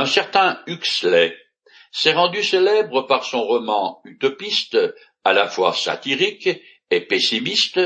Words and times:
Un 0.00 0.06
certain 0.06 0.62
Huxley 0.66 1.36
s'est 1.92 2.14
rendu 2.14 2.42
célèbre 2.42 3.02
par 3.02 3.22
son 3.22 3.42
roman 3.42 4.00
utopiste, 4.06 4.78
à 5.24 5.34
la 5.34 5.46
fois 5.46 5.74
satirique 5.74 6.48
et 6.90 7.02
pessimiste, 7.02 7.78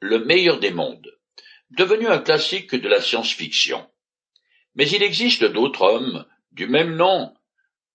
Le 0.00 0.24
meilleur 0.24 0.58
des 0.58 0.70
mondes, 0.70 1.14
devenu 1.68 2.08
un 2.08 2.20
classique 2.20 2.74
de 2.74 2.88
la 2.88 3.02
science-fiction. 3.02 3.86
Mais 4.74 4.88
il 4.88 5.02
existe 5.02 5.44
d'autres 5.44 5.82
hommes 5.82 6.24
du 6.50 6.66
même 6.66 6.96
nom, 6.96 7.34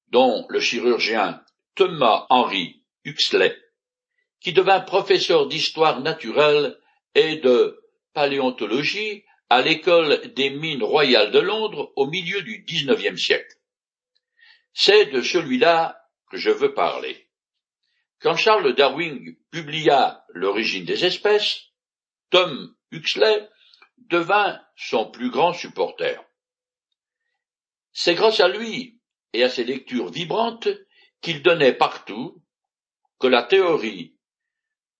dont 0.09 0.45
le 0.49 0.59
chirurgien 0.59 1.41
Thomas 1.73 2.27
Henry 2.29 2.83
Huxley, 3.03 3.57
qui 4.41 4.53
devint 4.53 4.81
professeur 4.81 5.47
d'histoire 5.47 6.01
naturelle 6.01 6.77
et 7.15 7.37
de 7.37 7.81
paléontologie 8.13 9.24
à 9.49 9.61
l'école 9.61 10.33
des 10.33 10.49
mines 10.49 10.83
royales 10.83 11.31
de 11.31 11.39
Londres 11.39 11.93
au 11.95 12.07
milieu 12.07 12.41
du 12.41 12.63
XIXe 12.63 13.21
siècle. 13.21 13.55
C'est 14.73 15.07
de 15.07 15.21
celui-là 15.21 16.01
que 16.31 16.37
je 16.37 16.49
veux 16.49 16.73
parler. 16.73 17.29
Quand 18.19 18.35
Charles 18.35 18.73
Darwin 18.75 19.35
publia 19.51 20.25
L'origine 20.33 20.83
des 20.83 21.05
espèces, 21.05 21.61
Tom 22.29 22.75
Huxley 22.91 23.49
devint 24.09 24.61
son 24.75 25.09
plus 25.09 25.29
grand 25.29 25.53
supporter. 25.53 26.21
C'est 27.93 28.15
grâce 28.15 28.41
à 28.41 28.49
lui 28.49 28.99
et 29.31 29.43
à 29.43 29.49
ses 29.49 29.63
lectures 29.63 30.09
vibrantes 30.09 30.67
qu'il 31.21 31.41
donnait 31.41 31.73
partout 31.73 32.43
que 33.19 33.27
la 33.27 33.43
théorie 33.43 34.17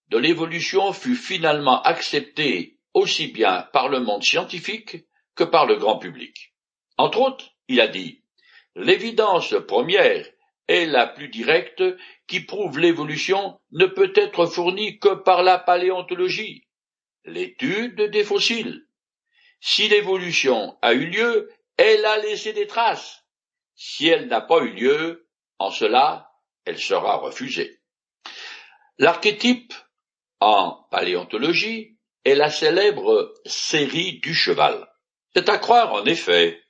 de 0.08 0.18
l'évolution 0.18 0.94
fut 0.94 1.16
finalement 1.16 1.82
acceptée 1.82 2.75
aussi 2.96 3.28
bien 3.28 3.68
par 3.74 3.90
le 3.90 4.00
monde 4.00 4.24
scientifique 4.24 5.06
que 5.36 5.44
par 5.44 5.68
le 5.68 5.76
grand 5.76 6.00
public. 6.00 6.56
Entre 6.98 7.20
autres, 7.20 7.46
il 7.68 7.82
a 7.82 7.88
dit 7.88 8.24
L'évidence 8.74 9.54
première 9.68 10.26
et 10.68 10.86
la 10.86 11.06
plus 11.06 11.28
directe 11.28 11.84
qui 12.26 12.40
prouve 12.40 12.80
l'évolution 12.80 13.60
ne 13.72 13.86
peut 13.86 14.14
être 14.16 14.46
fournie 14.48 14.98
que 14.98 15.14
par 15.14 15.44
la 15.44 15.60
paléontologie, 15.60 16.68
l'étude 17.26 18.02
des 18.02 18.24
fossiles. 18.24 18.88
Si 19.60 19.88
l'évolution 19.90 20.78
a 20.82 20.94
eu 20.94 21.06
lieu, 21.06 21.52
elle 21.78 22.06
a 22.06 22.18
laissé 22.18 22.54
des 22.54 22.66
traces. 22.66 23.26
Si 23.76 24.08
elle 24.08 24.28
n'a 24.28 24.42
pas 24.42 24.60
eu 24.60 24.72
lieu, 24.72 25.28
en 25.60 25.70
cela, 25.70 26.32
elle 26.64 26.80
sera 26.80 27.18
refusée. 27.18 27.82
L'archétype, 28.98 29.74
en 30.40 30.88
paléontologie, 30.92 31.95
est 32.26 32.36
la 32.36 32.50
célèbre 32.50 33.34
série 33.46 34.20
du 34.20 34.34
cheval. 34.34 34.88
C'est 35.34 35.48
à 35.48 35.58
croire, 35.58 35.94
en 35.94 36.06
effet, 36.06 36.62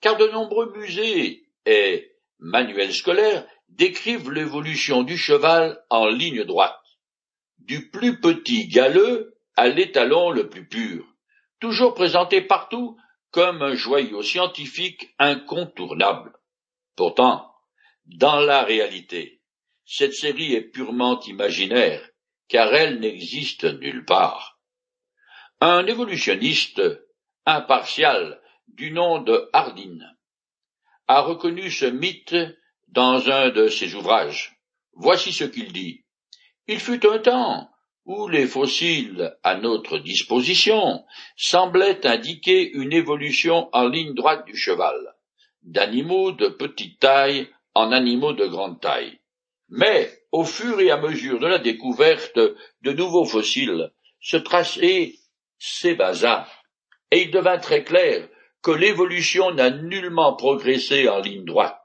car 0.00 0.16
de 0.16 0.26
nombreux 0.26 0.72
musées 0.76 1.44
et 1.66 2.12
manuels 2.38 2.94
scolaires 2.94 3.46
décrivent 3.68 4.30
l'évolution 4.30 5.02
du 5.02 5.16
cheval 5.16 5.82
en 5.90 6.08
ligne 6.08 6.44
droite, 6.44 6.80
du 7.58 7.90
plus 7.90 8.20
petit 8.20 8.68
galeux 8.68 9.36
à 9.56 9.68
l'étalon 9.68 10.30
le 10.30 10.48
plus 10.48 10.66
pur, 10.66 11.04
toujours 11.60 11.94
présenté 11.94 12.40
partout 12.40 12.96
comme 13.30 13.62
un 13.62 13.74
joyau 13.74 14.22
scientifique 14.22 15.14
incontournable. 15.18 16.32
Pourtant, 16.94 17.52
dans 18.06 18.40
la 18.40 18.62
réalité, 18.62 19.42
cette 19.84 20.14
série 20.14 20.54
est 20.54 20.70
purement 20.70 21.20
imaginaire, 21.20 22.08
car 22.48 22.72
elle 22.74 23.00
n'existe 23.00 23.64
nulle 23.64 24.04
part. 24.04 24.55
Un 25.62 25.86
évolutionniste 25.86 26.82
impartial 27.46 28.42
du 28.68 28.90
nom 28.90 29.22
de 29.22 29.48
Hardin 29.54 30.00
a 31.08 31.22
reconnu 31.22 31.70
ce 31.70 31.86
mythe 31.86 32.36
dans 32.88 33.30
un 33.30 33.48
de 33.48 33.68
ses 33.68 33.94
ouvrages. 33.94 34.60
Voici 34.92 35.32
ce 35.32 35.44
qu'il 35.44 35.72
dit. 35.72 36.04
Il 36.66 36.78
fut 36.78 37.06
un 37.06 37.18
temps 37.20 37.70
où 38.04 38.28
les 38.28 38.46
fossiles 38.46 39.34
à 39.42 39.56
notre 39.56 39.96
disposition 39.96 41.06
semblaient 41.38 42.06
indiquer 42.06 42.70
une 42.72 42.92
évolution 42.92 43.70
en 43.72 43.88
ligne 43.88 44.12
droite 44.12 44.44
du 44.44 44.58
cheval, 44.58 45.14
d'animaux 45.62 46.32
de 46.32 46.48
petite 46.48 47.00
taille 47.00 47.48
en 47.72 47.92
animaux 47.92 48.34
de 48.34 48.46
grande 48.46 48.78
taille. 48.82 49.20
Mais, 49.70 50.20
au 50.32 50.44
fur 50.44 50.80
et 50.80 50.90
à 50.90 50.98
mesure 50.98 51.40
de 51.40 51.46
la 51.46 51.58
découverte 51.58 52.38
de 52.82 52.92
nouveaux 52.92 53.24
fossiles, 53.24 53.90
ce 54.20 54.36
tracé 54.36 55.18
s'ébasa, 55.58 56.48
et 57.10 57.22
il 57.22 57.30
devint 57.30 57.58
très 57.58 57.84
clair 57.84 58.28
que 58.62 58.70
l'évolution 58.70 59.52
n'a 59.52 59.70
nullement 59.70 60.34
progressé 60.34 61.08
en 61.08 61.20
ligne 61.20 61.44
droite. 61.44 61.80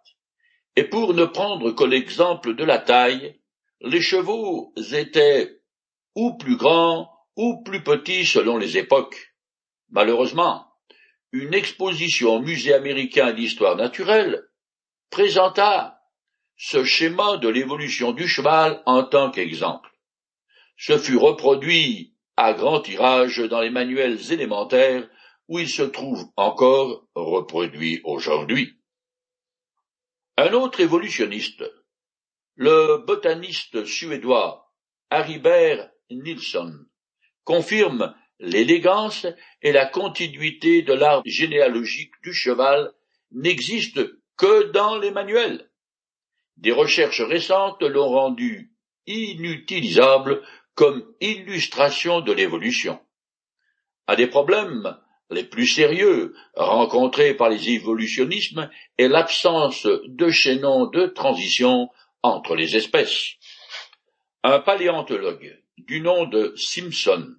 Et 0.75 0.83
pour 0.83 1.13
ne 1.13 1.25
prendre 1.25 1.71
que 1.71 1.83
l'exemple 1.83 2.55
de 2.55 2.63
la 2.63 2.79
taille, 2.79 3.39
les 3.81 4.01
chevaux 4.01 4.73
étaient 4.93 5.61
ou 6.15 6.37
plus 6.37 6.55
grands 6.55 7.09
ou 7.35 7.61
plus 7.63 7.83
petits 7.83 8.25
selon 8.25 8.57
les 8.57 8.77
époques. 8.77 9.33
Malheureusement, 9.89 10.67
une 11.31 11.53
exposition 11.53 12.35
au 12.35 12.41
musée 12.41 12.73
américain 12.73 13.31
d'histoire 13.33 13.75
naturelle 13.75 14.43
présenta 15.09 15.99
ce 16.57 16.83
schéma 16.83 17.37
de 17.37 17.47
l'évolution 17.47 18.11
du 18.11 18.27
cheval 18.27 18.81
en 18.85 19.03
tant 19.03 19.31
qu'exemple. 19.31 19.89
Ce 20.77 20.97
fut 20.97 21.17
reproduit 21.17 22.15
à 22.41 22.53
grand 22.53 22.81
tirage 22.81 23.37
dans 23.37 23.61
les 23.61 23.69
manuels 23.69 24.31
élémentaires 24.31 25.07
où 25.47 25.59
il 25.59 25.69
se 25.69 25.83
trouve 25.83 26.25
encore 26.35 27.05
reproduit 27.13 28.01
aujourd'hui. 28.03 28.79
Un 30.37 30.53
autre 30.53 30.79
évolutionniste, 30.79 31.63
le 32.55 33.05
botaniste 33.05 33.85
suédois 33.85 34.73
Haribert 35.11 35.91
Nilsson 36.09 36.73
confirme 37.43 38.15
l'élégance 38.39 39.27
et 39.61 39.71
la 39.71 39.85
continuité 39.85 40.81
de 40.81 40.93
l'art 40.93 41.21
généalogique 41.25 42.13
du 42.23 42.33
cheval 42.33 42.91
n'existent 43.31 44.01
que 44.35 44.71
dans 44.71 44.97
les 44.97 45.11
manuels. 45.11 45.69
Des 46.57 46.71
recherches 46.71 47.21
récentes 47.21 47.83
l'ont 47.83 48.09
rendu 48.09 48.71
inutilisable 49.05 50.41
comme 50.75 51.03
illustration 51.19 52.21
de 52.21 52.31
l'évolution. 52.31 52.99
Un 54.07 54.15
des 54.15 54.27
problèmes 54.27 54.97
les 55.29 55.43
plus 55.43 55.67
sérieux 55.67 56.35
rencontrés 56.55 57.33
par 57.33 57.49
les 57.49 57.69
évolutionnismes 57.69 58.69
est 58.97 59.07
l'absence 59.07 59.85
de 59.85 60.29
chaînons 60.29 60.87
de 60.87 61.05
transition 61.07 61.89
entre 62.21 62.55
les 62.55 62.75
espèces. 62.75 63.35
Un 64.43 64.59
paléontologue 64.59 65.57
du 65.77 66.01
nom 66.01 66.25
de 66.25 66.53
Simpson, 66.55 67.35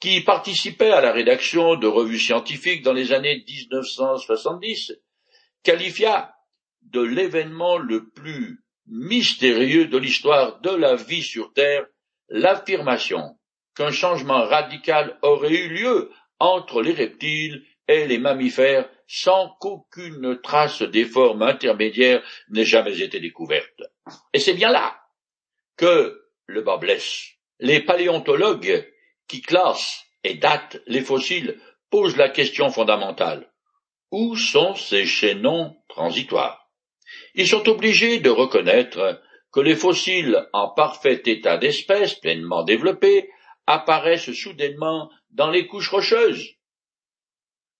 qui 0.00 0.22
participait 0.22 0.90
à 0.90 1.00
la 1.00 1.12
rédaction 1.12 1.76
de 1.76 1.86
revues 1.86 2.18
scientifiques 2.18 2.82
dans 2.82 2.92
les 2.92 3.12
années 3.12 3.44
1970, 3.46 4.92
qualifia 5.62 6.34
de 6.82 7.02
l'événement 7.02 7.78
le 7.78 8.08
plus 8.08 8.64
mystérieux 8.86 9.86
de 9.86 9.98
l'histoire 9.98 10.60
de 10.60 10.70
la 10.70 10.96
vie 10.96 11.22
sur 11.22 11.52
Terre 11.52 11.86
l'affirmation 12.30 13.36
qu'un 13.76 13.90
changement 13.90 14.44
radical 14.46 15.18
aurait 15.22 15.54
eu 15.54 15.68
lieu 15.68 16.10
entre 16.38 16.82
les 16.82 16.92
reptiles 16.92 17.64
et 17.86 18.06
les 18.06 18.18
mammifères 18.18 18.88
sans 19.06 19.48
qu'aucune 19.60 20.40
trace 20.40 20.82
des 20.82 21.04
formes 21.04 21.42
intermédiaires 21.42 22.22
n'ait 22.48 22.64
jamais 22.64 23.00
été 23.00 23.18
découverte. 23.20 23.82
Et 24.32 24.38
c'est 24.38 24.54
bien 24.54 24.70
là 24.70 25.00
que 25.76 26.22
le 26.46 26.62
bas 26.62 26.76
blesse. 26.76 27.26
Les 27.58 27.80
paléontologues 27.80 28.88
qui 29.26 29.42
classent 29.42 30.04
et 30.22 30.34
datent 30.34 30.80
les 30.86 31.02
fossiles 31.02 31.60
posent 31.90 32.16
la 32.16 32.28
question 32.28 32.70
fondamentale. 32.70 33.50
Où 34.12 34.36
sont 34.36 34.74
ces 34.74 35.06
chaînons 35.06 35.76
transitoires? 35.88 36.70
Ils 37.34 37.48
sont 37.48 37.68
obligés 37.68 38.20
de 38.20 38.30
reconnaître 38.30 39.20
que 39.52 39.60
les 39.60 39.76
fossiles 39.76 40.48
en 40.52 40.68
parfait 40.68 41.22
état 41.26 41.56
d'espèce 41.56 42.14
pleinement 42.14 42.62
développés 42.62 43.30
apparaissent 43.66 44.32
soudainement 44.32 45.10
dans 45.30 45.50
les 45.50 45.66
couches 45.66 45.90
rocheuses. 45.90 46.54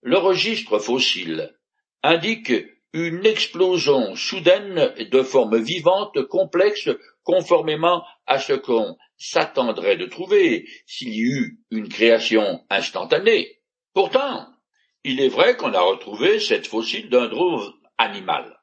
Le 0.03 0.19
registre 0.19 0.79
fossile 0.79 1.55
indique 2.03 2.53
une 2.93 3.25
explosion 3.25 4.17
soudaine 4.17 4.95
de 4.99 5.23
formes 5.23 5.61
vivantes 5.61 6.27
complexes 6.27 6.91
conformément 7.23 8.05
à 8.27 8.39
ce 8.39 8.55
qu'on 8.55 8.97
s'attendrait 9.17 9.97
de 9.97 10.07
trouver 10.07 10.69
s'il 10.87 11.15
y 11.15 11.21
eut 11.21 11.61
une 11.71 11.89
création 11.89 12.65
instantanée. 12.69 13.61
Pourtant, 13.93 14.47
il 15.05 15.21
est 15.21 15.29
vrai 15.29 15.57
qu'on 15.57 15.73
a 15.73 15.81
retrouvé 15.81 16.41
cette 16.41 16.67
fossile 16.67 17.09
d'un 17.11 17.29
drôle 17.29 17.63
animal, 17.99 18.61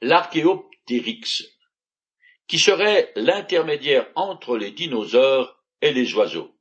l'archéoptérix, 0.00 1.44
qui 2.52 2.58
serait 2.58 3.10
l'intermédiaire 3.16 4.10
entre 4.14 4.58
les 4.58 4.72
dinosaures 4.72 5.58
et 5.80 5.90
les 5.90 6.12
oiseaux. 6.12 6.54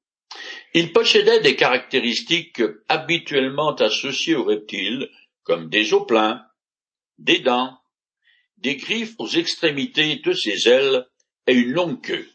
Il 0.74 0.94
possédait 0.94 1.42
des 1.42 1.58
caractéristiques 1.58 2.62
habituellement 2.88 3.76
associées 3.76 4.36
aux 4.36 4.46
reptiles, 4.46 5.10
comme 5.44 5.68
des 5.68 5.94
os 5.94 6.08
pleins, 6.08 6.46
des 7.18 7.40
dents, 7.40 7.78
des 8.56 8.78
griffes 8.78 9.16
aux 9.20 9.28
extrémités 9.28 10.16
de 10.16 10.32
ses 10.32 10.70
ailes 10.70 11.06
et 11.46 11.56
une 11.56 11.74
longue 11.74 12.02
queue. 12.02 12.30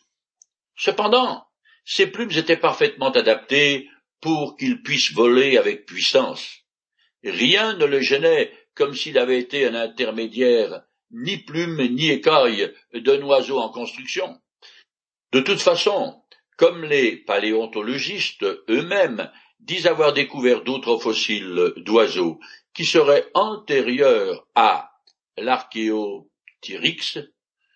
Cependant, 0.77 1.47
ses 1.87 2.09
plumes 2.09 2.33
étaient 2.33 2.59
parfaitement 2.59 3.11
adaptées 3.11 3.89
pour 4.21 4.59
qu'il 4.59 4.83
puisse 4.83 5.15
voler 5.15 5.57
avec 5.57 5.87
puissance. 5.87 6.59
Rien 7.25 7.73
ne 7.73 7.87
le 7.87 8.03
gênait 8.03 8.53
comme 8.75 8.95
s'il 8.95 9.17
avait 9.17 9.41
été 9.41 9.67
un 9.67 9.75
intermédiaire, 9.75 10.83
ni 11.11 11.39
plume 11.39 11.83
ni 11.89 12.11
écaille 12.11 12.73
d'un 12.95 13.23
oiseau 13.23 13.59
en 13.59 13.69
construction. 13.69 14.41
De 15.33 15.41
toute 15.41 15.61
façon, 15.61 16.23
comme 16.57 16.85
les 16.85 17.17
paléontologistes 17.17 18.47
eux-mêmes 18.69 19.31
disent 19.61 19.87
avoir 19.87 20.13
découvert 20.13 20.63
d'autres 20.63 20.99
fossiles 20.99 21.73
d'oiseaux 21.77 22.39
qui 22.75 22.85
seraient 22.85 23.27
antérieurs 23.35 24.47
à 24.55 24.93
l'archéotyrix, 25.37 27.19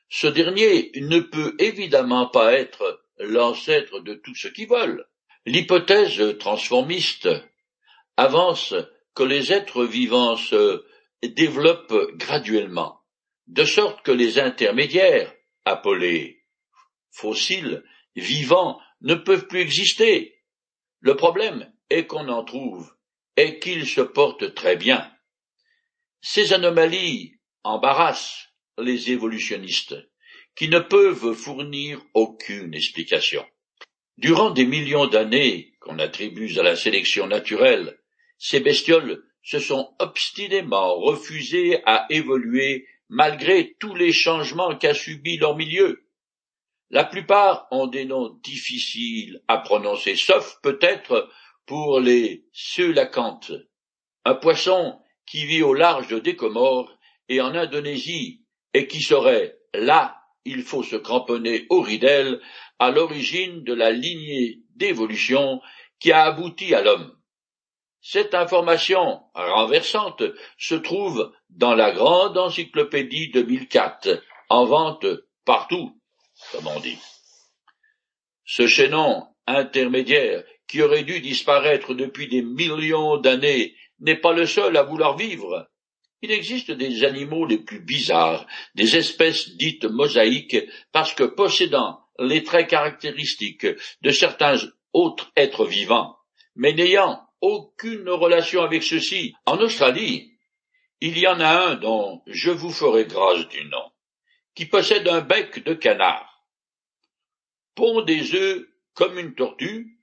ce 0.09 0.27
dernier 0.27 0.91
ne 0.97 1.21
peut 1.21 1.55
évidemment 1.59 2.27
pas 2.27 2.53
être 2.53 3.03
l'ancêtre 3.19 4.01
de 4.01 4.15
tout 4.15 4.35
ce 4.35 4.49
qui 4.49 4.67
vole. 4.67 5.07
L'hypothèse 5.47 6.39
transformiste 6.39 7.29
avance 8.17 8.75
que 9.15 9.23
les 9.23 9.53
êtres 9.53 9.85
vivants 9.85 10.37
se 10.37 10.85
développent 11.23 12.17
graduellement, 12.17 13.00
de 13.51 13.65
sorte 13.65 14.03
que 14.03 14.13
les 14.13 14.39
intermédiaires, 14.39 15.35
appelés 15.65 16.45
fossiles, 17.11 17.83
vivants, 18.15 18.81
ne 19.01 19.17
peuvent 19.17 19.49
plus 19.49 19.61
exister. 19.61 20.41
Le 21.01 21.17
problème 21.17 21.73
est 21.91 22.07
qu'on 22.07 22.29
en 22.29 22.45
trouve 22.45 22.95
et 23.37 23.59
qu'ils 23.59 23.89
se 23.89 24.03
portent 24.03 24.55
très 24.55 24.77
bien. 24.77 25.13
Ces 26.21 26.53
anomalies 26.53 27.41
embarrassent 27.65 28.51
les 28.79 29.11
évolutionnistes, 29.11 29.97
qui 30.55 30.69
ne 30.69 30.79
peuvent 30.79 31.35
fournir 31.35 32.01
aucune 32.15 32.73
explication. 32.73 33.45
Durant 34.17 34.51
des 34.51 34.67
millions 34.67 35.09
d'années 35.09 35.75
qu'on 35.81 35.99
attribue 35.99 36.57
à 36.57 36.63
la 36.63 36.77
sélection 36.77 37.27
naturelle, 37.27 37.99
ces 38.39 38.61
bestioles 38.61 39.25
se 39.43 39.59
sont 39.59 39.93
obstinément 39.99 40.95
refusées 41.01 41.83
à 41.85 42.07
évoluer 42.11 42.87
malgré 43.11 43.75
tous 43.81 43.95
les 43.95 44.13
changements 44.13 44.77
qu'a 44.77 44.95
subis 44.95 45.37
leur 45.37 45.57
milieu. 45.57 46.07
La 46.91 47.05
plupart 47.05 47.67
ont 47.73 47.89
des 47.89 48.05
noms 48.05 48.31
difficiles 48.43 49.43
à 49.49 49.59
prononcer, 49.59 50.17
sauf 50.17 50.59
peut-être 50.63 51.29
pour 51.67 52.01
les 52.01 52.47
Seulacantes, 52.53 53.53
un 54.25 54.35
poisson 54.35 54.99
qui 55.27 55.45
vit 55.45 55.63
au 55.63 55.75
large 55.75 56.23
des 56.23 56.37
Comores 56.37 56.97
et 57.29 57.41
en 57.41 57.55
Indonésie, 57.55 58.45
et 58.75 58.87
qui 58.87 59.03
serait 59.03 59.59
là, 59.75 60.17
il 60.45 60.63
faut 60.63 60.83
se 60.83 60.97
cramponner 60.97 61.67
au 61.69 61.81
ridel, 61.81 62.41
à 62.79 62.91
l'origine 62.91 63.63
de 63.63 63.75
la 63.75 63.91
lignée 63.91 64.61
d'évolution 64.75 65.61
qui 65.99 66.13
a 66.13 66.25
abouti 66.25 66.75
à 66.75 66.83
l'homme. 66.83 67.15
Cette 68.01 68.35
information 68.35 69.21
renversante 69.35 70.23
se 70.57 70.75
trouve 70.75 71.33
dans 71.57 71.75
la 71.75 71.93
grande 71.93 72.39
encyclopédie 72.39 73.31
de 73.31 73.43
1004, 73.43 74.23
en 74.49 74.65
vente 74.65 75.07
partout, 75.45 76.01
comme 76.53 76.67
on 76.67 76.81
dit. 76.81 76.99
Ce 78.45 78.67
chaînon 78.67 79.27
intermédiaire 79.47 80.45
qui 80.67 80.83
aurait 80.83 81.05
dû 81.05 81.21
disparaître 81.21 81.95
depuis 81.95 82.29
des 82.29 82.43
millions 82.43 83.17
d'années 83.17 83.75
n'est 83.99 84.21
pas 84.21 84.33
le 84.33 84.47
seul 84.47 84.77
à 84.77 84.83
vouloir 84.83 85.17
vivre. 85.17 85.69
Il 86.23 86.31
existe 86.31 86.71
des 86.71 87.05
animaux 87.05 87.47
les 87.47 87.59
plus 87.59 87.81
bizarres, 87.81 88.47
des 88.75 88.97
espèces 88.97 89.57
dites 89.57 89.85
mosaïques, 89.85 90.59
parce 90.93 91.15
que 91.15 91.25
possédant 91.25 92.01
les 92.19 92.45
traits 92.45 92.69
caractéristiques 92.69 93.67
de 94.03 94.11
certains 94.11 94.57
autres 94.93 95.31
êtres 95.37 95.65
vivants, 95.65 96.17
mais 96.55 96.73
n'ayant 96.73 97.21
aucune 97.41 98.09
relation 98.11 98.63
avec 98.63 98.83
ceux-ci. 98.83 99.35
En 99.47 99.59
Australie, 99.59 100.33
il 101.01 101.19
y 101.19 101.27
en 101.27 101.41
a 101.41 101.49
un 101.49 101.75
dont 101.77 102.23
je 102.27 102.51
vous 102.51 102.71
ferai 102.71 103.07
grâce 103.07 103.49
du 103.49 103.65
nom, 103.65 103.91
qui 104.55 104.67
possède 104.67 105.09
un 105.09 105.21
bec 105.21 105.65
de 105.65 105.75
canard, 105.75 106.45
pond 107.75 108.03
des 108.03 108.35
œufs 108.35 108.67
comme 108.95 109.19
une 109.19 109.35
tortue, 109.35 109.99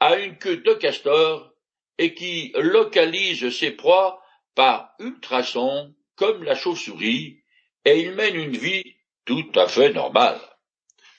a 0.00 0.18
une 0.18 0.36
queue 0.36 0.58
de 0.58 0.74
castor 0.74 1.54
et 1.98 2.14
qui 2.14 2.52
localise 2.56 3.48
ses 3.56 3.70
proies 3.70 4.22
par 4.54 4.94
ultrasons 4.98 5.94
comme 6.16 6.44
la 6.44 6.54
chauve-souris, 6.54 7.42
et 7.84 8.00
il 8.00 8.12
mène 8.12 8.36
une 8.36 8.56
vie 8.56 8.96
tout 9.24 9.50
à 9.54 9.68
fait 9.68 9.92
normale. 9.92 10.40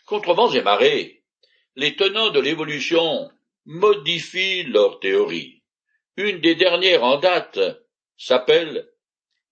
Contre 0.05 0.33
vents 0.33 0.51
et 0.51 0.61
marées, 0.61 1.23
les 1.75 1.95
tenants 1.95 2.31
de 2.31 2.39
l'évolution 2.39 3.31
modifient 3.65 4.63
leur 4.63 4.99
théorie. 4.99 5.63
Une 6.15 6.39
des 6.39 6.55
dernières 6.55 7.03
en 7.03 7.17
date 7.17 7.59
s'appelle 8.17 8.89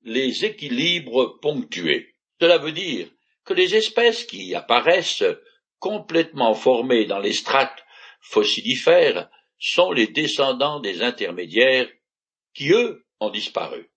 les 0.05 0.45
équilibres 0.45 1.39
ponctués. 1.41 2.15
Cela 2.39 2.57
veut 2.59 2.71
dire 2.71 3.09
que 3.43 3.53
les 3.53 3.75
espèces 3.75 4.23
qui 4.23 4.55
apparaissent 4.55 5.23
complètement 5.79 6.53
formées 6.53 7.05
dans 7.05 7.19
les 7.19 7.33
strates 7.33 7.83
fossilifères 8.21 9.29
sont 9.59 9.91
les 9.91 10.07
descendants 10.07 10.79
des 10.79 11.01
intermédiaires 11.01 11.89
qui, 12.53 12.71
eux, 12.71 13.05
ont 13.19 13.29
disparu. 13.29 13.89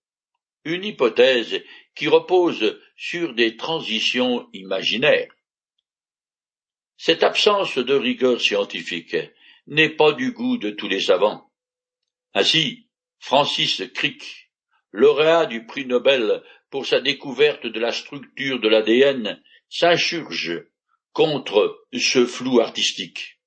Une 0.65 0.83
hypothèse 0.83 1.63
qui 1.95 2.07
repose 2.07 2.79
sur 2.95 3.33
des 3.33 3.55
transitions 3.55 4.49
imaginaires. 4.53 5.31
Cette 6.97 7.23
absence 7.23 7.77
de 7.77 7.93
rigueur 7.93 8.41
scientifique 8.41 9.15
n'est 9.67 9.95
pas 9.95 10.11
du 10.11 10.31
goût 10.33 10.57
de 10.57 10.71
tous 10.71 10.87
les 10.87 11.01
savants. 11.01 11.49
Ainsi, 12.33 12.87
Francis 13.19 13.83
Crick, 13.93 14.48
lauréat 14.91 15.45
du 15.45 15.65
prix 15.65 15.85
Nobel 15.85 16.41
pour 16.69 16.85
sa 16.85 16.99
découverte 17.01 17.65
de 17.65 17.79
la 17.79 17.91
structure 17.91 18.59
de 18.59 18.67
l'ADN, 18.67 19.41
s'insurge 19.69 20.63
contre 21.13 21.85
ce 21.93 22.25
flou 22.25 22.59
artistique. 22.59 23.39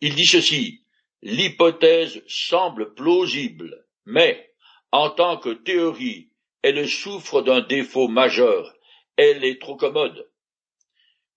Il 0.00 0.14
dit 0.14 0.26
ceci 0.26 0.82
L'hypothèse 1.22 2.22
semble 2.28 2.94
plausible, 2.94 3.86
mais, 4.04 4.52
en 4.92 5.10
tant 5.10 5.38
que 5.38 5.50
théorie, 5.50 6.30
elle 6.62 6.88
souffre 6.88 7.42
d'un 7.42 7.60
défaut 7.60 8.08
majeur, 8.08 8.76
elle 9.16 9.44
est 9.44 9.60
trop 9.60 9.76
commode. 9.76 10.30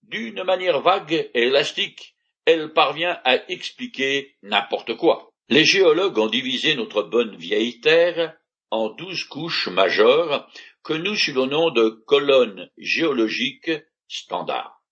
D'une 0.02 0.42
manière 0.44 0.80
vague 0.80 1.30
et 1.34 1.42
élastique, 1.42 2.14
elle 2.44 2.72
parvient 2.72 3.18
à 3.24 3.50
expliquer 3.50 4.36
n'importe 4.42 4.96
quoi. 4.96 5.32
Les 5.48 5.64
géologues 5.64 6.18
ont 6.18 6.28
divisé 6.28 6.74
notre 6.74 7.02
bonne 7.02 7.36
vieille 7.36 7.80
Terre 7.80 8.36
en 8.70 8.88
douze 8.90 9.24
couches 9.24 9.68
majeures 9.68 10.48
que 10.82 10.92
nous 10.92 11.16
nom 11.46 11.70
de 11.70 11.88
colonnes 11.88 12.70
géologiques 12.78 13.72
standards. 14.08 14.82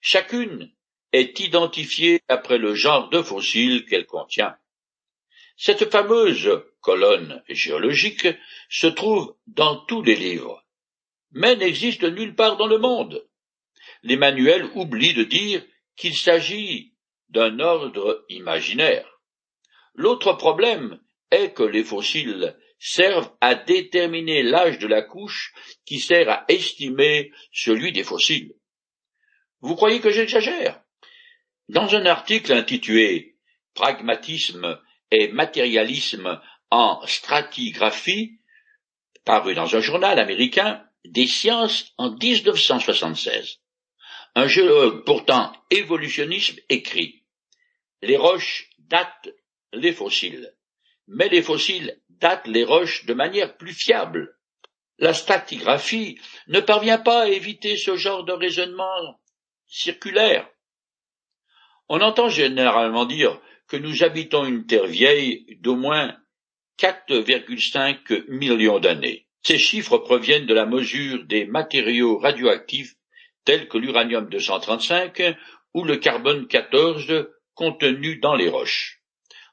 Chacune 0.00 0.72
est 1.12 1.40
identifiée 1.40 2.22
après 2.28 2.58
le 2.58 2.74
genre 2.74 3.08
de 3.10 3.22
fossiles 3.22 3.86
qu'elle 3.86 4.06
contient. 4.06 4.56
Cette 5.56 5.90
fameuse 5.90 6.62
colonne 6.80 7.42
géologique 7.48 8.28
se 8.68 8.86
trouve 8.86 9.36
dans 9.46 9.76
tous 9.86 10.02
les 10.02 10.16
livres, 10.16 10.64
mais 11.30 11.56
n'existe 11.56 12.04
nulle 12.04 12.34
part 12.34 12.56
dans 12.56 12.66
le 12.66 12.78
monde. 12.78 13.26
Les 14.02 14.16
manuels 14.16 14.70
oublient 14.74 15.14
de 15.14 15.24
dire 15.24 15.62
qu'il 15.96 16.16
s'agit 16.16 16.94
d'un 17.28 17.60
ordre 17.60 18.24
imaginaire. 18.28 19.08
L'autre 19.94 20.32
problème 20.32 21.00
est 21.30 21.52
que 21.52 21.62
les 21.62 21.84
fossiles 21.84 22.56
servent 22.84 23.30
à 23.40 23.54
déterminer 23.54 24.42
l'âge 24.42 24.80
de 24.80 24.88
la 24.88 25.02
couche 25.02 25.54
qui 25.86 26.00
sert 26.00 26.28
à 26.28 26.44
estimer 26.48 27.30
celui 27.52 27.92
des 27.92 28.02
fossiles. 28.02 28.54
Vous 29.60 29.76
croyez 29.76 30.00
que 30.00 30.10
j'exagère? 30.10 30.82
Dans 31.68 31.94
un 31.94 32.04
article 32.06 32.52
intitulé 32.52 33.36
Pragmatisme 33.74 34.80
et 35.12 35.28
matérialisme 35.28 36.42
en 36.70 37.06
stratigraphie, 37.06 38.40
paru 39.24 39.54
dans 39.54 39.76
un 39.76 39.80
journal 39.80 40.18
américain 40.18 40.84
des 41.04 41.28
sciences 41.28 41.94
en 41.98 42.10
1976, 42.10 43.60
un 44.34 44.48
géologue 44.48 45.04
pourtant 45.04 45.52
évolutionniste 45.70 46.60
écrit 46.68 47.22
Les 48.02 48.16
roches 48.16 48.68
datent 48.78 49.30
les 49.72 49.92
fossiles, 49.92 50.52
mais 51.06 51.28
les 51.28 51.42
fossiles 51.42 52.01
les 52.46 52.64
roches 52.64 53.04
de 53.06 53.14
manière 53.14 53.56
plus 53.56 53.74
fiable. 53.74 54.36
La 54.98 55.14
stratigraphie 55.14 56.18
ne 56.48 56.60
parvient 56.60 56.98
pas 56.98 57.22
à 57.22 57.28
éviter 57.28 57.76
ce 57.76 57.96
genre 57.96 58.24
de 58.24 58.32
raisonnement 58.32 59.20
circulaire. 59.66 60.48
On 61.88 62.00
entend 62.00 62.28
généralement 62.28 63.04
dire 63.04 63.40
que 63.66 63.76
nous 63.76 64.04
habitons 64.04 64.44
une 64.44 64.66
terre 64.66 64.86
vieille 64.86 65.58
d'au 65.60 65.76
moins 65.76 66.16
4,5 66.78 68.24
millions 68.28 68.78
d'années. 68.78 69.26
Ces 69.42 69.58
chiffres 69.58 69.98
proviennent 69.98 70.46
de 70.46 70.54
la 70.54 70.66
mesure 70.66 71.24
des 71.24 71.46
matériaux 71.46 72.18
radioactifs 72.18 72.94
tels 73.44 73.68
que 73.68 73.78
l'uranium 73.78 74.28
235 74.28 75.36
ou 75.74 75.84
le 75.84 75.96
carbone 75.96 76.46
14 76.46 77.26
contenu 77.54 78.16
dans 78.18 78.36
les 78.36 78.48
roches. 78.48 79.02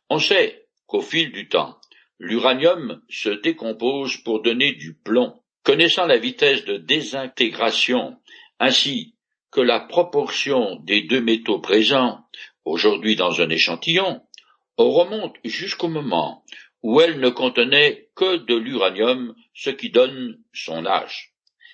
On 0.10 0.20
sait 0.20 0.68
qu'au 0.86 1.02
fil 1.02 1.32
du 1.32 1.50
temps, 1.50 1.79
l'uranium 2.20 3.02
se 3.10 3.30
décompose 3.30 4.18
pour 4.18 4.42
donner 4.42 4.74
du 4.74 4.94
plomb. 4.94 5.42
Connaissant 5.64 6.06
la 6.06 6.18
vitesse 6.18 6.66
de 6.66 6.78
désintégration 6.78 8.18
ainsi 8.60 9.16
que 9.52 9.62
la 9.62 9.80
proportion 9.80 10.76
des 10.84 11.02
deux 11.02 11.22
métaux 11.22 11.60
présents 11.60 12.26
aujourd'hui 12.66 13.16
dans 13.16 13.42
un 13.42 13.50
échantillon, 13.50 14.22
on 14.78 14.92
remonte 14.92 15.36
jusqu'au 15.44 15.88
moment 15.88 16.44
où 16.82 17.02
elle 17.02 17.20
ne 17.20 17.30
contenait 17.30 18.10
que 18.16 18.38
de 18.38 18.56
l'uranium, 18.56 19.36
ce 19.54 19.70
qui 19.70 19.90
donne 19.90 20.42
son 20.54 20.86
âge. 20.86 21.34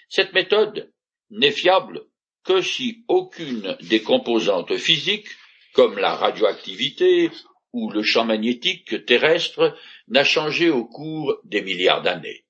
Cette 0.10 0.34
méthode 0.34 0.92
n'est 1.30 1.52
fiable 1.52 2.06
que 2.44 2.62
si 2.62 3.04
aucune 3.08 3.76
des 3.82 4.02
composantes 4.02 4.76
physiques, 4.78 5.28
comme 5.74 5.98
la 5.98 6.16
radioactivité 6.16 7.30
ou 7.76 7.92
le 7.92 8.04
champ 8.04 8.24
magnétique 8.24 9.06
terrestre, 9.06 9.78
n'a 10.08 10.24
changé 10.24 10.70
au 10.70 10.86
cours 10.86 11.42
des 11.44 11.62
milliards 11.62 12.02
d'années. 12.02 12.46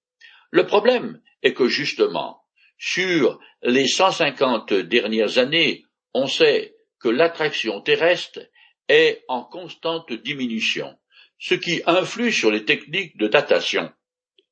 Le 0.52 0.68
problème 0.68 1.20
est 1.42 1.56
que 1.56 1.68
justement, 1.68 2.44
sur 2.78 3.40
les 3.64 3.88
150 3.88 4.72
dernières 4.74 5.40
années, 5.40 5.84
on 6.14 6.28
sait 6.28 6.76
que 7.00 7.10
l'attraction 7.10 7.82
terrestre 7.82 8.40
est 8.88 9.24
en 9.28 9.44
constante 9.44 10.14
diminution, 10.14 10.96
ce 11.40 11.56
qui 11.56 11.82
influe 11.88 12.32
sur 12.32 12.52
les 12.52 12.64
techniques 12.64 13.18
de 13.18 13.28
datation. 13.28 13.92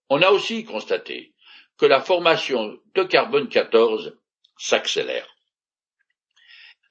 On 0.10 0.24
a 0.24 0.32
aussi 0.32 0.66
constaté 0.66 1.34
que 1.78 1.86
la 1.86 2.02
formation 2.02 2.80
de 2.96 3.04
carbone 3.04 3.48
14 3.48 4.18
s'accélère. 4.58 5.28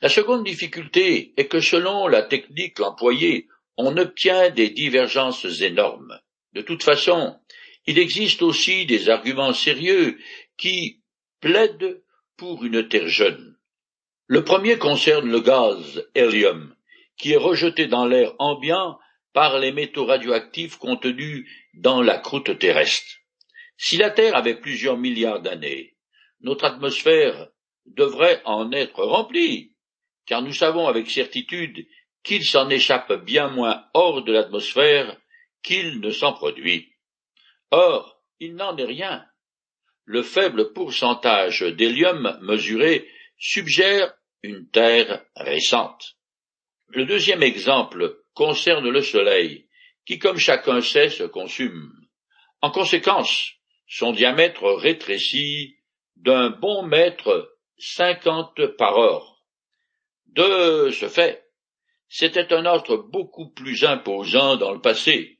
La 0.00 0.08
seconde 0.08 0.44
difficulté 0.44 1.34
est 1.36 1.48
que 1.48 1.60
selon 1.60 2.06
la 2.06 2.22
technique 2.22 2.78
employée, 2.78 3.48
on 3.76 3.96
obtient 3.96 4.50
des 4.50 4.70
divergences 4.70 5.60
énormes. 5.60 6.18
De 6.52 6.60
toute 6.62 6.82
façon, 6.82 7.38
il 7.86 7.98
existe 7.98 8.42
aussi 8.42 8.86
des 8.86 9.08
arguments 9.08 9.54
sérieux 9.54 10.18
qui 10.56 11.02
plaident 11.40 12.02
pour 12.36 12.64
une 12.64 12.88
Terre 12.88 13.08
jeune. 13.08 13.56
Le 14.26 14.44
premier 14.44 14.78
concerne 14.78 15.30
le 15.30 15.40
gaz 15.40 16.06
hélium, 16.14 16.74
qui 17.16 17.32
est 17.32 17.36
rejeté 17.36 17.86
dans 17.86 18.06
l'air 18.06 18.34
ambiant 18.38 18.98
par 19.32 19.58
les 19.58 19.72
métaux 19.72 20.06
radioactifs 20.06 20.76
contenus 20.76 21.48
dans 21.74 22.02
la 22.02 22.18
croûte 22.18 22.58
terrestre. 22.58 23.18
Si 23.76 23.96
la 23.96 24.10
Terre 24.10 24.36
avait 24.36 24.60
plusieurs 24.60 24.98
milliards 24.98 25.40
d'années, 25.40 25.96
notre 26.40 26.64
atmosphère 26.64 27.48
devrait 27.86 28.42
en 28.44 28.70
être 28.72 29.02
remplie, 29.02 29.74
car 30.26 30.42
nous 30.42 30.52
savons 30.52 30.86
avec 30.86 31.10
certitude 31.10 31.86
qu'il 32.22 32.44
s'en 32.44 32.68
échappe 32.70 33.12
bien 33.24 33.48
moins 33.48 33.84
hors 33.94 34.22
de 34.22 34.32
l'atmosphère 34.32 35.16
qu'il 35.62 36.00
ne 36.00 36.10
s'en 36.10 36.32
produit. 36.32 36.92
Or, 37.70 38.22
il 38.40 38.54
n'en 38.54 38.76
est 38.76 38.84
rien. 38.84 39.24
Le 40.04 40.22
faible 40.22 40.72
pourcentage 40.72 41.62
d'hélium 41.62 42.38
mesuré 42.42 43.08
suggère 43.38 44.12
une 44.42 44.68
Terre 44.68 45.24
récente. 45.36 46.16
Le 46.88 47.06
deuxième 47.06 47.42
exemple 47.42 48.18
concerne 48.34 48.88
le 48.88 49.02
Soleil, 49.02 49.68
qui, 50.04 50.18
comme 50.18 50.38
chacun 50.38 50.80
sait, 50.80 51.08
se 51.08 51.22
consume. 51.22 51.92
En 52.60 52.70
conséquence, 52.70 53.52
son 53.86 54.12
diamètre 54.12 54.64
rétrécit 54.64 55.76
d'un 56.16 56.50
bon 56.50 56.82
mètre 56.82 57.56
cinquante 57.78 58.66
par 58.78 58.98
heure. 58.98 59.44
De 60.26 60.90
ce 60.90 61.08
fait, 61.08 61.41
c'était 62.14 62.52
un 62.52 62.66
astre 62.66 62.98
beaucoup 62.98 63.48
plus 63.48 63.84
imposant 63.84 64.56
dans 64.56 64.72
le 64.72 64.82
passé, 64.82 65.38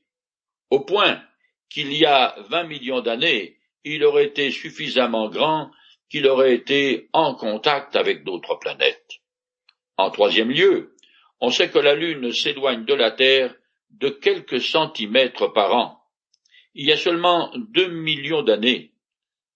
au 0.71 0.79
point 0.79 1.21
qu'il 1.69 1.93
y 1.93 2.03
a 2.03 2.35
vingt 2.49 2.63
millions 2.63 3.01
d'années, 3.01 3.59
il 3.83 4.03
aurait 4.03 4.25
été 4.25 4.49
suffisamment 4.49 5.29
grand 5.29 5.69
qu'il 6.09 6.25
aurait 6.25 6.55
été 6.55 7.09
en 7.13 7.35
contact 7.35 7.95
avec 7.95 8.23
d'autres 8.23 8.55
planètes. 8.55 9.21
En 9.97 10.09
troisième 10.09 10.49
lieu, 10.49 10.95
on 11.39 11.51
sait 11.51 11.69
que 11.69 11.77
la 11.77 11.93
Lune 11.93 12.31
s'éloigne 12.31 12.85
de 12.85 12.95
la 12.95 13.11
Terre 13.11 13.53
de 13.91 14.09
quelques 14.09 14.61
centimètres 14.61 15.53
par 15.53 15.75
an. 15.75 16.01
Il 16.73 16.87
y 16.87 16.91
a 16.91 16.97
seulement 16.97 17.53
deux 17.55 17.89
millions 17.89 18.41
d'années, 18.41 18.93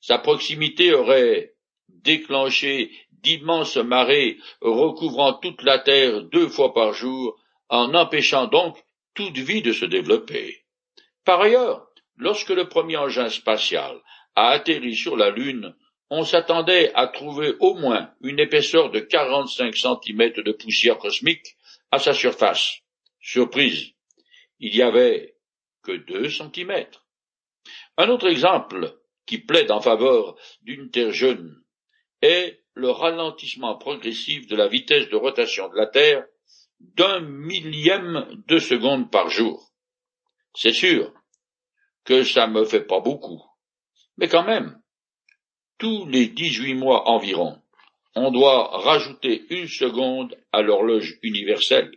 sa 0.01 0.19
proximité 0.19 0.93
aurait 0.93 1.55
déclenché 1.89 2.91
d'immenses 3.23 3.77
marées 3.77 4.37
recouvrant 4.61 5.33
toute 5.33 5.63
la 5.63 5.79
Terre 5.79 6.23
deux 6.23 6.47
fois 6.47 6.73
par 6.73 6.93
jour, 6.93 7.39
en 7.69 7.93
empêchant 7.93 8.47
donc 8.47 8.77
toute 9.13 9.37
vie 9.37 9.61
de 9.61 9.73
se 9.73 9.85
développer. 9.85 10.63
Par 11.25 11.41
ailleurs, 11.41 11.87
lorsque 12.15 12.49
le 12.49 12.67
premier 12.67 12.97
engin 12.97 13.29
spatial 13.29 13.99
a 14.35 14.49
atterri 14.49 14.95
sur 14.95 15.17
la 15.17 15.29
Lune, 15.29 15.75
on 16.09 16.23
s'attendait 16.23 16.93
à 16.93 17.07
trouver 17.07 17.55
au 17.59 17.73
moins 17.73 18.13
une 18.21 18.39
épaisseur 18.39 18.91
de 18.91 18.99
quarante-cinq 18.99 19.75
centimètres 19.75 20.41
de 20.41 20.51
poussière 20.51 20.97
cosmique 20.97 21.57
à 21.91 21.99
sa 21.99 22.13
surface. 22.13 22.77
Surprise, 23.19 23.91
il 24.59 24.75
y 24.75 24.81
avait 24.81 25.35
que 25.83 25.91
deux 25.91 26.29
centimètres. 26.29 27.05
Un 27.97 28.09
autre 28.09 28.27
exemple 28.27 28.97
qui 29.25 29.37
plaide 29.37 29.71
en 29.71 29.81
faveur 29.81 30.37
d'une 30.61 30.89
Terre 30.89 31.11
jeune 31.11 31.61
est 32.21 32.56
le 32.77 32.91
ralentissement 32.91 33.75
progressif 33.75 34.47
de 34.47 34.55
la 34.55 34.67
vitesse 34.67 35.09
de 35.09 35.15
rotation 35.15 35.67
de 35.69 35.75
la 35.75 35.87
Terre 35.87 36.25
d'un 36.79 37.21
millième 37.21 38.43
de 38.47 38.59
seconde 38.59 39.09
par 39.11 39.29
jour. 39.29 39.71
C'est 40.53 40.73
sûr 40.73 41.11
que 42.05 42.23
ça 42.23 42.45
me 42.47 42.65
fait 42.65 42.85
pas 42.85 42.99
beaucoup, 42.99 43.43
mais 44.17 44.27
quand 44.27 44.43
même, 44.43 44.79
tous 45.79 46.05
les 46.07 46.27
dix-huit 46.27 46.75
mois 46.75 47.09
environ, 47.09 47.61
on 48.15 48.31
doit 48.31 48.77
rajouter 48.79 49.45
une 49.49 49.67
seconde 49.67 50.35
à 50.51 50.61
l'horloge 50.61 51.17
universelle. 51.21 51.91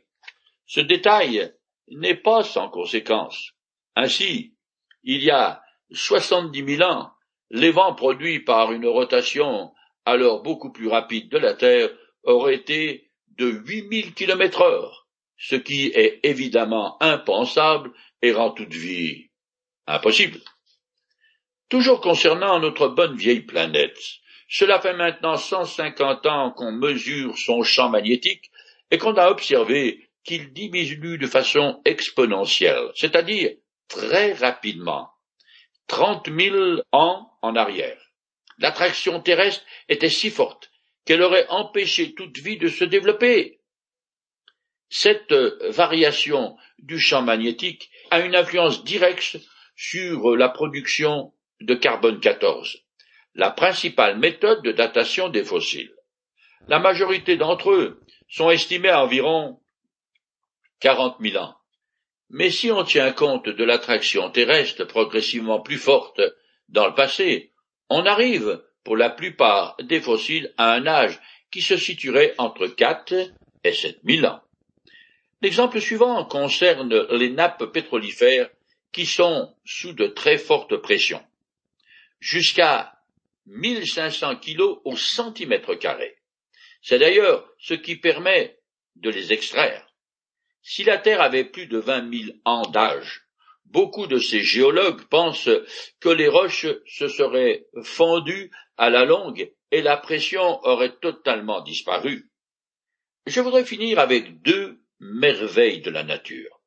Ce 0.66 0.80
détail 0.80 1.52
n'est 1.88 2.16
pas 2.16 2.42
sans 2.42 2.68
conséquence. 2.68 3.52
Ainsi, 3.96 4.54
il 5.02 5.22
y 5.22 5.30
a 5.30 5.62
soixante-dix 5.92 6.62
mille 6.62 6.84
ans, 6.84 7.10
les 7.50 7.70
vents 7.70 7.94
produits 7.94 8.40
par 8.40 8.72
une 8.72 8.86
rotation 8.86 9.72
alors 10.04 10.42
beaucoup 10.42 10.72
plus 10.72 10.88
rapide 10.88 11.28
de 11.28 11.38
la 11.38 11.54
Terre 11.54 11.90
auraient 12.24 12.54
été 12.54 13.10
de 13.38 13.46
huit 13.46 13.82
mille 13.88 14.14
kilomètres 14.14 14.62
heure, 14.62 15.08
ce 15.36 15.56
qui 15.56 15.86
est 15.94 16.20
évidemment 16.22 17.02
impensable 17.02 17.92
et 18.22 18.32
rend 18.32 18.50
toute 18.50 18.74
vie 18.74 19.30
impossible. 19.86 20.38
Toujours 21.68 22.00
concernant 22.00 22.58
notre 22.58 22.88
bonne 22.88 23.16
vieille 23.16 23.42
planète, 23.42 23.98
cela 24.48 24.80
fait 24.80 24.94
maintenant 24.94 25.36
cent 25.36 25.64
cinquante 25.64 26.26
ans 26.26 26.50
qu'on 26.50 26.72
mesure 26.72 27.38
son 27.38 27.62
champ 27.62 27.88
magnétique 27.88 28.50
et 28.90 28.98
qu'on 28.98 29.14
a 29.14 29.30
observé 29.30 30.10
qu'il 30.24 30.52
diminue 30.52 31.18
de 31.18 31.26
façon 31.26 31.80
exponentielle, 31.84 32.90
c'est-à-dire 32.94 33.52
très 33.88 34.32
rapidement, 34.32 35.08
trente 35.86 36.28
mille 36.28 36.82
ans 36.92 37.30
en 37.42 37.56
arrière. 37.56 38.09
L'attraction 38.60 39.20
terrestre 39.20 39.64
était 39.88 40.08
si 40.08 40.30
forte 40.30 40.70
qu'elle 41.04 41.22
aurait 41.22 41.48
empêché 41.48 42.14
toute 42.14 42.38
vie 42.38 42.58
de 42.58 42.68
se 42.68 42.84
développer. 42.84 43.60
Cette 44.88 45.32
variation 45.32 46.56
du 46.78 47.00
champ 47.00 47.22
magnétique 47.22 47.90
a 48.10 48.20
une 48.20 48.36
influence 48.36 48.84
directe 48.84 49.38
sur 49.74 50.36
la 50.36 50.48
production 50.48 51.32
de 51.60 51.74
carbone 51.74 52.20
14 52.20 52.84
la 53.34 53.50
principale 53.50 54.18
méthode 54.18 54.62
de 54.62 54.72
datation 54.72 55.28
des 55.28 55.44
fossiles. 55.44 55.94
La 56.68 56.78
majorité 56.78 57.36
d'entre 57.36 57.70
eux 57.70 58.00
sont 58.28 58.50
estimés 58.50 58.88
à 58.88 59.02
environ 59.02 59.60
quarante 60.80 61.20
mille 61.20 61.38
ans. 61.38 61.56
Mais 62.28 62.50
si 62.50 62.70
on 62.70 62.84
tient 62.84 63.12
compte 63.12 63.48
de 63.48 63.64
l'attraction 63.64 64.30
terrestre 64.30 64.84
progressivement 64.84 65.60
plus 65.60 65.78
forte 65.78 66.20
dans 66.68 66.86
le 66.86 66.94
passé, 66.94 67.49
on 67.90 68.06
arrive, 68.06 68.62
pour 68.84 68.96
la 68.96 69.10
plupart 69.10 69.76
des 69.82 70.00
fossiles, 70.00 70.54
à 70.56 70.72
un 70.72 70.86
âge 70.86 71.20
qui 71.50 71.60
se 71.60 71.76
situerait 71.76 72.34
entre 72.38 72.68
quatre 72.68 73.30
et 73.64 73.72
sept 73.72 74.02
mille 74.04 74.24
ans. 74.24 74.40
L'exemple 75.42 75.80
suivant 75.80 76.24
concerne 76.24 77.06
les 77.10 77.30
nappes 77.30 77.66
pétrolifères 77.66 78.48
qui 78.92 79.06
sont 79.06 79.54
sous 79.64 79.92
de 79.92 80.06
très 80.06 80.38
fortes 80.38 80.76
pressions. 80.76 81.22
Jusqu'à 82.20 83.00
1500 83.46 84.36
kilos 84.36 84.78
au 84.84 84.96
centimètre 84.96 85.74
carré. 85.74 86.16
C'est 86.82 86.98
d'ailleurs 86.98 87.48
ce 87.58 87.74
qui 87.74 87.96
permet 87.96 88.58
de 88.96 89.10
les 89.10 89.32
extraire. 89.32 89.86
Si 90.62 90.84
la 90.84 90.98
Terre 90.98 91.22
avait 91.22 91.44
plus 91.44 91.66
de 91.66 91.78
vingt 91.78 92.02
mille 92.02 92.38
ans 92.44 92.62
d'âge, 92.62 93.26
beaucoup 93.70 94.06
de 94.06 94.18
ces 94.18 94.42
géologues 94.42 95.04
pensent 95.04 95.50
que 96.00 96.08
les 96.08 96.28
roches 96.28 96.66
se 96.86 97.08
seraient 97.08 97.66
fondues 97.82 98.50
à 98.76 98.90
la 98.90 99.04
longue 99.04 99.52
et 99.70 99.82
la 99.82 99.96
pression 99.96 100.60
aurait 100.64 100.96
totalement 101.00 101.60
disparu. 101.60 102.30
Je 103.26 103.40
voudrais 103.40 103.64
finir 103.64 103.98
avec 103.98 104.42
deux 104.42 104.80
merveilles 104.98 105.82
de 105.82 105.90
la 105.90 106.02
nature. 106.02 106.60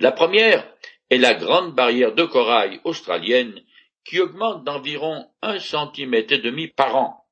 La 0.00 0.12
première 0.12 0.68
est 1.10 1.18
la 1.18 1.34
grande 1.34 1.74
barrière 1.74 2.14
de 2.14 2.24
corail 2.24 2.80
australienne 2.84 3.60
qui 4.04 4.20
augmente 4.20 4.64
d'environ 4.64 5.30
un 5.42 5.58
centimètre 5.58 6.32
et 6.32 6.38
demi 6.38 6.68
par 6.68 6.96
an. 6.96 7.26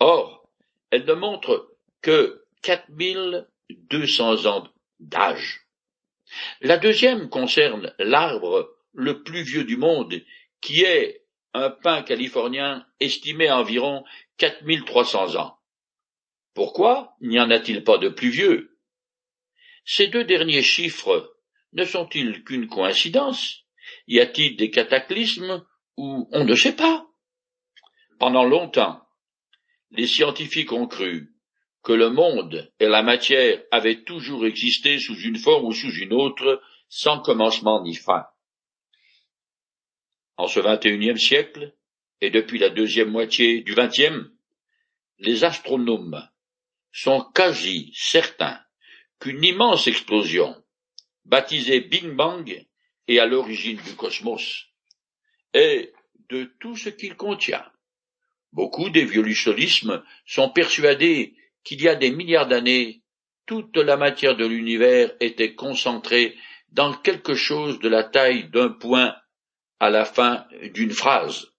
Or, 0.00 0.48
elle 0.90 1.04
ne 1.04 1.14
montre 1.14 1.76
que 2.00 2.44
quatre 2.62 2.88
mille 2.90 3.46
deux 3.70 4.06
cents 4.06 4.46
ans 4.46 4.68
d'âge. 5.00 5.61
La 6.60 6.78
deuxième 6.78 7.28
concerne 7.28 7.94
l'arbre 7.98 8.76
le 8.92 9.22
plus 9.22 9.42
vieux 9.42 9.64
du 9.64 9.76
monde, 9.76 10.22
qui 10.60 10.82
est 10.82 11.24
un 11.54 11.70
pin 11.70 12.02
californien 12.02 12.86
estimé 13.00 13.48
à 13.48 13.58
environ 13.58 14.04
4300 14.38 15.36
ans. 15.36 15.58
Pourquoi 16.54 17.16
n'y 17.20 17.40
en 17.40 17.50
a-t-il 17.50 17.84
pas 17.84 17.98
de 17.98 18.08
plus 18.08 18.30
vieux? 18.30 18.78
Ces 19.84 20.06
deux 20.06 20.24
derniers 20.24 20.62
chiffres 20.62 21.36
ne 21.72 21.84
sont-ils 21.84 22.44
qu'une 22.44 22.68
coïncidence? 22.68 23.64
Y 24.06 24.20
a-t-il 24.20 24.56
des 24.56 24.70
cataclysmes 24.70 25.64
ou 25.96 26.28
on 26.32 26.44
ne 26.44 26.54
sait 26.54 26.76
pas? 26.76 27.06
Pendant 28.18 28.44
longtemps, 28.44 29.02
les 29.90 30.06
scientifiques 30.06 30.72
ont 30.72 30.86
cru 30.86 31.31
que 31.82 31.92
le 31.92 32.10
monde 32.10 32.70
et 32.78 32.86
la 32.86 33.02
matière 33.02 33.62
avaient 33.70 34.02
toujours 34.02 34.46
existé 34.46 34.98
sous 34.98 35.18
une 35.18 35.36
forme 35.36 35.66
ou 35.66 35.72
sous 35.72 35.92
une 35.92 36.12
autre, 36.12 36.62
sans 36.88 37.20
commencement 37.20 37.82
ni 37.82 37.94
fin. 37.94 38.26
En 40.36 40.46
ce 40.46 40.88
unième 40.88 41.18
siècle, 41.18 41.74
et 42.20 42.30
depuis 42.30 42.58
la 42.58 42.70
deuxième 42.70 43.10
moitié 43.10 43.62
du 43.62 43.74
vingtième, 43.74 44.30
les 45.18 45.44
astronomes 45.44 46.28
sont 46.92 47.22
quasi 47.34 47.92
certains 47.94 48.60
qu'une 49.18 49.44
immense 49.44 49.86
explosion, 49.86 50.54
baptisée 51.24 51.80
Big 51.80 52.08
Bang, 52.10 52.66
est 53.08 53.18
à 53.18 53.26
l'origine 53.26 53.80
du 53.82 53.94
cosmos, 53.94 54.66
et 55.54 55.92
de 56.28 56.44
tout 56.60 56.76
ce 56.76 56.88
qu'il 56.88 57.16
contient. 57.16 57.64
Beaucoup 58.52 58.90
d'évolutionnismes 58.90 60.02
sont 60.26 60.50
persuadés 60.50 61.34
qu'il 61.64 61.82
y 61.82 61.88
a 61.88 61.94
des 61.94 62.10
milliards 62.10 62.48
d'années, 62.48 63.02
toute 63.46 63.76
la 63.76 63.96
matière 63.96 64.36
de 64.36 64.46
l'univers 64.46 65.14
était 65.20 65.54
concentrée 65.54 66.36
dans 66.70 66.94
quelque 66.94 67.34
chose 67.34 67.78
de 67.80 67.88
la 67.88 68.04
taille 68.04 68.48
d'un 68.48 68.70
point 68.70 69.14
à 69.80 69.90
la 69.90 70.04
fin 70.04 70.46
d'une 70.74 70.92
phrase. 70.92 71.52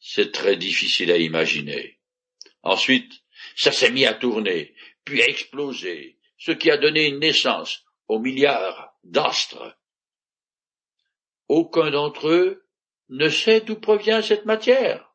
C'est 0.00 0.32
très 0.32 0.56
difficile 0.56 1.10
à 1.12 1.16
imaginer. 1.16 2.00
Ensuite, 2.62 3.12
ça 3.56 3.72
s'est 3.72 3.90
mis 3.90 4.04
à 4.04 4.14
tourner, 4.14 4.74
puis 5.04 5.22
à 5.22 5.28
exploser, 5.28 6.18
ce 6.38 6.52
qui 6.52 6.70
a 6.70 6.76
donné 6.76 7.12
naissance 7.12 7.84
aux 8.08 8.18
milliards 8.18 8.94
d'astres. 9.04 9.76
Aucun 11.48 11.90
d'entre 11.90 12.28
eux 12.28 12.66
ne 13.08 13.28
sait 13.28 13.60
d'où 13.60 13.76
provient 13.76 14.22
cette 14.22 14.44
matière 14.44 15.11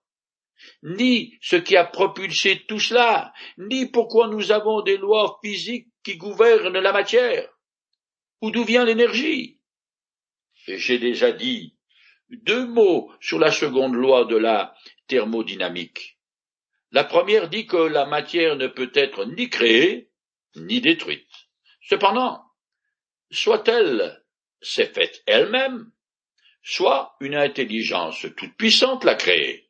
ni 0.84 1.38
ce 1.42 1.56
qui 1.56 1.76
a 1.76 1.86
propulsé 1.86 2.66
tout 2.68 2.80
cela, 2.80 3.34
ni 3.58 3.86
pourquoi 3.86 4.28
nous 4.28 4.52
avons 4.52 4.82
des 4.82 4.98
lois 4.98 5.40
physiques 5.44 5.88
qui 6.04 6.18
gouvernent 6.18 6.80
la 6.80 6.94
matière, 6.94 7.50
ou 8.42 8.52
d'où 8.52 8.64
vient 8.64 8.86
l'énergie? 8.86 9.60
J'ai 10.68 11.00
déjà 11.00 11.32
dit 11.32 11.78
deux 12.30 12.66
mots 12.66 13.12
sur 13.22 13.40
la 13.40 13.52
seconde 13.52 13.94
loi 13.94 14.26
de 14.26 14.36
la 14.36 14.76
thermodynamique. 15.08 16.18
La 16.92 17.04
première 17.04 17.50
dit 17.50 17.68
que 17.68 17.78
la 17.78 18.06
matière 18.06 18.56
ne 18.56 18.68
peut 18.68 18.92
être 18.94 19.26
ni 19.26 19.50
créée, 19.50 20.10
ni 20.56 20.82
détruite. 20.82 21.30
Cependant, 21.82 22.44
soit-elle 23.32 24.24
s'est 24.62 24.88
faite 24.88 25.22
elle-même, 25.26 25.92
soit 26.62 27.16
une 27.22 27.36
intelligence 27.36 28.26
toute 28.36 28.56
puissante 28.58 29.04
l'a 29.04 29.16
créée. 29.16 29.67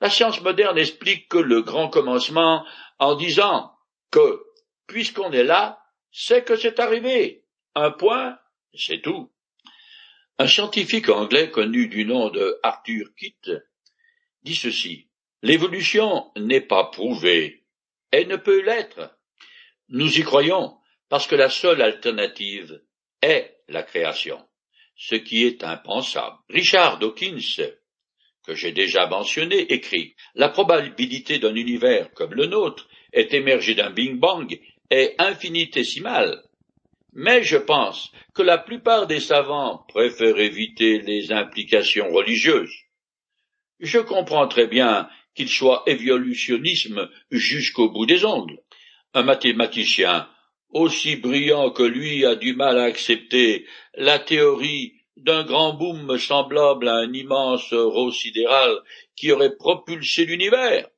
La 0.00 0.10
science 0.10 0.40
moderne 0.40 0.78
explique 0.78 1.28
que 1.28 1.38
le 1.38 1.62
grand 1.62 1.88
commencement 1.88 2.64
en 2.98 3.16
disant 3.16 3.72
que, 4.10 4.42
puisqu'on 4.86 5.32
est 5.32 5.44
là, 5.44 5.80
c'est 6.10 6.44
que 6.44 6.56
c'est 6.56 6.78
arrivé. 6.78 7.44
Un 7.74 7.90
point, 7.90 8.38
c'est 8.74 9.02
tout. 9.02 9.32
Un 10.38 10.46
scientifique 10.46 11.08
anglais 11.08 11.50
connu 11.50 11.88
du 11.88 12.04
nom 12.04 12.30
de 12.30 12.58
Arthur 12.62 13.08
Kitt 13.16 13.50
dit 14.42 14.54
ceci. 14.54 15.08
L'évolution 15.42 16.30
n'est 16.36 16.60
pas 16.60 16.84
prouvée. 16.84 17.64
Elle 18.10 18.28
ne 18.28 18.36
peut 18.36 18.62
l'être. 18.62 19.16
Nous 19.88 20.18
y 20.18 20.22
croyons 20.22 20.78
parce 21.08 21.26
que 21.26 21.34
la 21.34 21.50
seule 21.50 21.82
alternative 21.82 22.80
est 23.22 23.62
la 23.68 23.82
création, 23.82 24.46
ce 24.96 25.14
qui 25.16 25.44
est 25.44 25.64
impensable. 25.64 26.36
Richard 26.48 26.98
Dawkins 26.98 27.40
que 28.48 28.54
j'ai 28.54 28.72
déjà 28.72 29.06
mentionné, 29.06 29.70
écrit 29.74 30.14
La 30.34 30.48
probabilité 30.48 31.38
d'un 31.38 31.54
univers 31.54 32.10
comme 32.14 32.32
le 32.32 32.46
nôtre 32.46 32.88
est 33.12 33.34
émergé 33.34 33.74
d'un 33.74 33.90
Big 33.90 34.14
Bang 34.14 34.58
est 34.88 35.14
infinitésimale. 35.18 36.42
Mais 37.12 37.42
je 37.42 37.58
pense 37.58 38.10
que 38.34 38.40
la 38.40 38.56
plupart 38.56 39.06
des 39.06 39.20
savants 39.20 39.84
préfèrent 39.88 40.38
éviter 40.38 40.98
les 41.00 41.30
implications 41.30 42.10
religieuses. 42.10 42.74
Je 43.80 43.98
comprends 43.98 44.48
très 44.48 44.66
bien 44.66 45.10
qu'il 45.34 45.50
soit 45.50 45.82
évolutionnisme 45.86 47.10
jusqu'au 47.30 47.90
bout 47.90 48.06
des 48.06 48.24
ongles. 48.24 48.60
Un 49.12 49.24
mathématicien 49.24 50.26
aussi 50.70 51.16
brillant 51.16 51.70
que 51.70 51.82
lui 51.82 52.24
a 52.24 52.34
du 52.34 52.54
mal 52.54 52.78
à 52.78 52.84
accepter 52.84 53.66
la 53.94 54.18
théorie 54.18 54.97
d'un 55.18 55.44
grand 55.44 55.74
boom 55.74 56.18
semblable 56.18 56.88
à 56.88 56.94
un 56.94 57.12
immense 57.12 57.72
rose 57.72 58.16
sidéral 58.16 58.78
qui 59.16 59.32
aurait 59.32 59.56
propulsé 59.56 60.24
l'univers. 60.24 60.88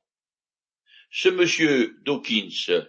Ce 1.11 1.29
monsieur 1.29 1.97
Dawkins 2.05 2.85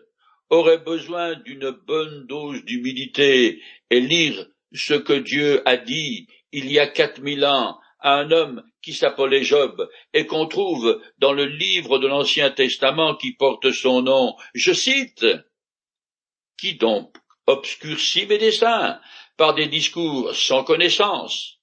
aurait 0.50 0.78
besoin 0.78 1.34
d'une 1.34 1.70
bonne 1.70 2.26
dose 2.26 2.64
d'humilité 2.64 3.62
et 3.90 4.00
lire 4.00 4.46
ce 4.72 4.94
que 4.94 5.14
Dieu 5.14 5.62
a 5.66 5.76
dit 5.76 6.28
il 6.52 6.70
y 6.70 6.78
a 6.78 6.86
quatre 6.86 7.20
mille 7.20 7.44
ans 7.44 7.78
à 7.98 8.14
un 8.14 8.30
homme 8.30 8.62
qui 8.82 8.92
s'appelait 8.92 9.44
Job 9.44 9.88
et 10.12 10.26
qu'on 10.26 10.46
trouve 10.46 11.00
dans 11.18 11.32
le 11.32 11.46
livre 11.46 11.98
de 11.98 12.06
l'Ancien 12.06 12.50
Testament 12.50 13.16
qui 13.16 13.32
porte 13.32 13.70
son 13.70 14.02
nom. 14.02 14.36
Je 14.54 14.72
cite 14.72 15.24
Qui 16.58 16.74
donc 16.74 17.16
obscurcit 17.46 18.26
mes 18.26 18.38
desseins 18.38 19.00
par 19.36 19.54
des 19.54 19.66
discours 19.66 20.34
sans 20.34 20.64
connaissance. 20.64 21.58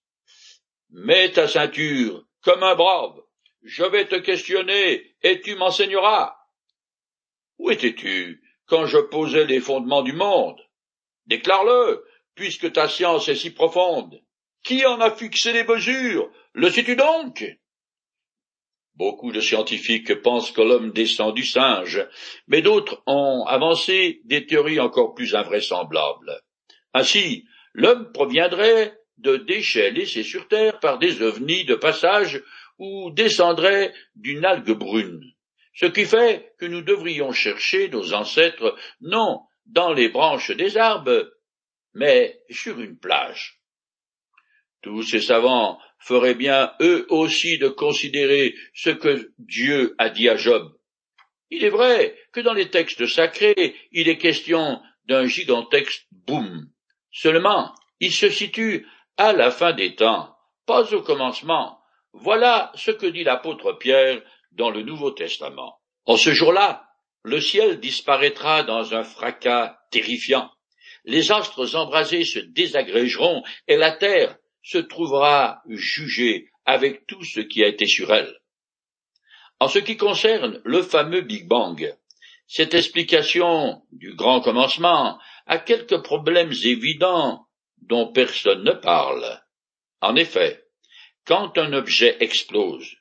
Mets 0.89 1.31
ta 1.31 1.47
ceinture 1.47 2.25
comme 2.41 2.63
un 2.63 2.75
brave, 2.75 3.19
je 3.63 3.83
vais 3.83 4.07
te 4.07 4.15
questionner 4.15 5.15
et 5.21 5.41
tu 5.41 5.55
m'enseigneras. 5.55 6.35
Où 7.57 7.69
étais-tu 7.71 8.41
quand 8.65 8.85
je 8.85 8.97
posais 8.97 9.45
les 9.45 9.59
fondements 9.59 10.03
du 10.03 10.13
monde? 10.13 10.59
Déclare-le, 11.25 12.03
puisque 12.35 12.71
ta 12.71 12.87
science 12.87 13.27
est 13.27 13.35
si 13.35 13.51
profonde. 13.51 14.21
Qui 14.63 14.85
en 14.85 14.99
a 15.01 15.11
fixé 15.11 15.53
les 15.53 15.63
mesures? 15.63 16.31
Le 16.53 16.69
sais-tu 16.69 16.95
donc? 16.95 17.45
Beaucoup 18.95 19.31
de 19.31 19.39
scientifiques 19.39 20.21
pensent 20.21 20.51
que 20.51 20.61
l'homme 20.61 20.91
descend 20.91 21.33
du 21.33 21.45
singe, 21.45 22.05
mais 22.47 22.61
d'autres 22.61 23.01
ont 23.05 23.45
avancé 23.45 24.21
des 24.25 24.45
théories 24.45 24.79
encore 24.79 25.13
plus 25.13 25.35
invraisemblables. 25.35 26.41
Ainsi, 26.93 27.45
l'homme 27.73 28.11
proviendrait 28.11 28.97
de 29.17 29.37
déchets 29.37 29.91
laissés 29.91 30.23
sur 30.23 30.47
Terre 30.47 30.79
par 30.79 30.97
des 30.97 31.21
ovnis 31.21 31.65
de 31.65 31.75
passage 31.75 32.41
ou 32.77 33.11
descendrait 33.11 33.93
d'une 34.15 34.45
algue 34.45 34.71
brune. 34.71 35.23
Ce 35.73 35.85
qui 35.85 36.05
fait 36.05 36.53
que 36.57 36.65
nous 36.65 36.81
devrions 36.81 37.31
chercher 37.31 37.89
nos 37.89 38.13
ancêtres 38.13 38.75
non 39.01 39.41
dans 39.65 39.93
les 39.93 40.09
branches 40.09 40.51
des 40.51 40.77
arbres, 40.77 41.29
mais 41.93 42.41
sur 42.49 42.79
une 42.79 42.97
plage. 42.97 43.59
Tous 44.81 45.03
ces 45.03 45.21
savants 45.21 45.79
feraient 45.99 46.35
bien 46.35 46.73
eux 46.81 47.05
aussi 47.09 47.57
de 47.57 47.67
considérer 47.67 48.55
ce 48.73 48.89
que 48.89 49.31
Dieu 49.37 49.95
a 49.97 50.09
dit 50.09 50.29
à 50.29 50.37
Job. 50.37 50.73
Il 51.49 51.63
est 51.63 51.69
vrai 51.69 52.17
que 52.31 52.39
dans 52.39 52.53
les 52.53 52.69
textes 52.69 53.05
sacrés, 53.07 53.75
il 53.91 54.07
est 54.07 54.17
question 54.17 54.81
d'un 55.05 55.25
gigantesque 55.25 56.07
boom, 56.11 56.69
Seulement, 57.11 57.73
il 57.99 58.11
se 58.11 58.29
situe 58.29 58.87
à 59.17 59.33
la 59.33 59.51
fin 59.51 59.73
des 59.73 59.95
temps, 59.95 60.35
pas 60.65 60.93
au 60.93 61.01
commencement. 61.01 61.79
Voilà 62.13 62.71
ce 62.75 62.91
que 62.91 63.05
dit 63.05 63.23
l'apôtre 63.23 63.73
Pierre 63.73 64.21
dans 64.51 64.69
le 64.69 64.81
Nouveau 64.81 65.11
Testament. 65.11 65.79
En 66.05 66.17
ce 66.17 66.31
jour-là, 66.31 66.87
le 67.23 67.41
ciel 67.41 67.79
disparaîtra 67.79 68.63
dans 68.63 68.93
un 68.93 69.03
fracas 69.03 69.77
terrifiant. 69.91 70.49
Les 71.05 71.31
astres 71.31 71.75
embrasés 71.75 72.23
se 72.23 72.39
désagrégeront 72.39 73.43
et 73.67 73.77
la 73.77 73.91
terre 73.91 74.37
se 74.63 74.77
trouvera 74.77 75.61
jugée 75.67 76.49
avec 76.65 77.07
tout 77.07 77.23
ce 77.23 77.39
qui 77.39 77.63
a 77.63 77.67
été 77.67 77.85
sur 77.87 78.13
elle. 78.13 78.39
En 79.59 79.67
ce 79.67 79.79
qui 79.79 79.97
concerne 79.97 80.61
le 80.63 80.81
fameux 80.81 81.21
Big 81.21 81.47
Bang, 81.47 81.93
cette 82.49 82.73
explication 82.73 83.83
du 83.91 84.15
grand 84.15 84.41
commencement 84.41 85.19
a 85.45 85.59
quelques 85.59 86.01
problèmes 86.01 86.51
évidents 86.63 87.45
dont 87.83 88.11
personne 88.11 88.63
ne 88.63 88.71
parle. 88.71 89.39
En 90.01 90.15
effet, 90.15 90.65
quand 91.25 91.59
un 91.59 91.73
objet 91.73 92.17
explose, 92.21 92.97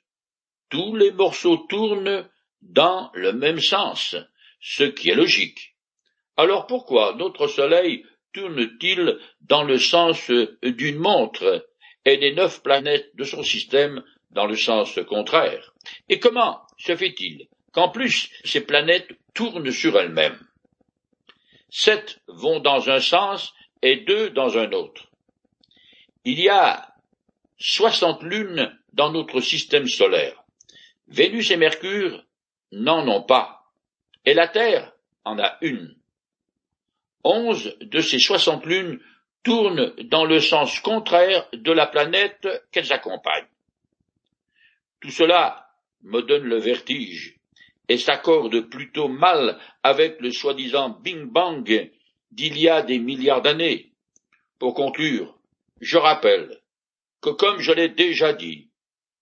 tous 0.69 0.95
les 0.95 1.13
morceaux 1.13 1.57
tournent 1.67 2.29
dans 2.61 3.11
le 3.15 3.33
même 3.33 3.59
sens, 3.59 4.17
ce 4.61 4.85
qui 4.85 5.09
est 5.09 5.15
logique. 5.15 5.75
Alors 6.37 6.67
pourquoi 6.67 7.15
notre 7.15 7.47
Soleil 7.47 8.05
tourne-t-il 8.35 9.19
dans 9.41 9.65
le 9.65 9.79
sens 9.79 10.31
d'une 10.63 10.99
montre 10.99 11.67
et 12.05 12.19
les 12.19 12.35
neuf 12.35 12.63
planètes 12.63 13.17
de 13.17 13.25
son 13.25 13.43
système 13.43 14.05
dans 14.31 14.45
le 14.45 14.57
sens 14.57 15.01
contraire? 15.09 15.73
Et 16.11 16.19
comment 16.19 16.61
se 16.77 16.95
fait-il? 16.95 17.49
Qu'en 17.73 17.89
plus 17.89 18.31
ces 18.45 18.61
planètes 18.61 19.11
tournent 19.35 19.71
sur 19.71 19.99
elles-mêmes 19.99 20.39
Sept 21.71 22.21
vont 22.29 22.61
dans 22.61 22.89
un 22.89 23.01
sens 23.01 23.53
et 23.83 23.97
deux 23.99 24.31
dans 24.31 24.57
un 24.57 24.73
autre. 24.73 25.09
Il 26.25 26.41
y 26.41 26.49
a 26.49 26.95
soixante 27.59 28.23
lunes 28.23 28.77
dans 28.93 29.13
notre 29.13 29.41
système 29.41 29.87
solaire. 29.87 30.43
Vénus 31.09 31.51
et 31.51 31.57
Mercure 31.57 32.25
n'en 32.73 33.07
ont 33.09 33.23
pas, 33.23 33.71
et 34.25 34.35
la 34.35 34.49
Terre 34.49 34.93
en 35.25 35.39
a 35.39 35.59
une. 35.61 35.95
Onze 37.25 37.77
de 37.81 38.01
ces 38.01 38.19
soixante 38.19 38.65
lunes 38.65 39.01
tournent 39.43 39.95
dans 40.05 40.25
le 40.25 40.41
sens 40.41 40.81
contraire 40.81 41.49
de 41.53 41.73
la 41.73 41.87
planète 41.87 42.49
qu'elles 42.73 42.93
accompagnent. 42.93 43.47
Tout 45.01 45.11
cela 45.11 45.71
me 46.03 46.21
donne 46.23 46.45
le 46.45 46.59
vertige 46.59 47.38
et 47.89 47.99
s'accorde 47.99 48.69
plutôt 48.69 49.09
mal 49.09 49.59
avec 49.83 50.21
le 50.21 50.31
soi-disant 50.31 50.91
Bing 50.91 51.25
Bang 51.25 51.91
d'il 52.31 52.59
y 52.59 52.69
a 52.69 52.83
des 52.83 52.99
milliards 52.99 53.43
d'années. 53.43 53.93
Pour 54.59 54.75
conclure, 54.75 55.39
je 55.81 55.97
rappelle 55.97 56.61
que 57.21 57.31
comme 57.31 57.61
je 57.61 57.73
l'ai 57.73 57.89
déjà 57.89 58.33
dit, 58.33 58.71